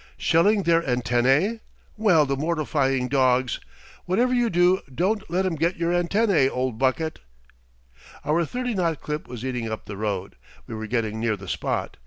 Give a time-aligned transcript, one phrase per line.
[0.17, 1.59] "Shelling their attenay?
[1.95, 3.59] Well, the mortifying dogs!
[4.05, 7.19] Whatever you do, don't let 'em get your attenay, old bucket."
[8.25, 10.37] Our thirty knot clip was eating up the road.
[10.65, 11.97] We were getting near the spot.